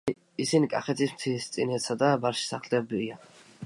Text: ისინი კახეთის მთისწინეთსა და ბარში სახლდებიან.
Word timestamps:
ისინი 0.45 0.69
კახეთის 0.71 1.13
მთისწინეთსა 1.19 1.99
და 2.03 2.13
ბარში 2.25 2.53
სახლდებიან. 2.55 3.35